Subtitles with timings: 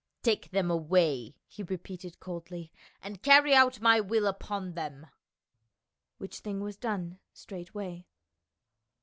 [0.23, 2.71] "Take them away," he repeated coldly,
[3.03, 5.05] "and carry out my will upon them."
[6.17, 8.07] Which thing was done straightway.